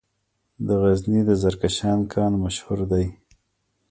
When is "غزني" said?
0.81-1.21